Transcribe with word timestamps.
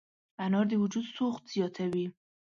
انار 0.43 0.65
د 0.69 0.73
وجود 0.83 1.05
سوخت 1.15 1.43
زیاتوي. 1.55 2.05